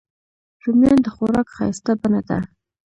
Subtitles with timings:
[0.63, 2.39] رومیان د خوراک ښایسته بڼه ده